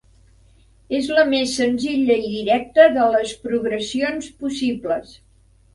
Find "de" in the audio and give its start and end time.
2.97-3.07